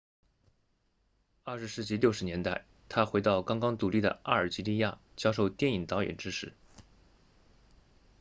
[1.45, 6.53] 20世纪60年代他回到刚刚独立的阿尔及利亚教授电影导演知识